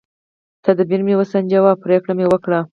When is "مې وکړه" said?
2.17-2.59